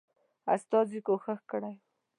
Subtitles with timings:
[0.53, 1.83] استازي کوښښ کړی وو.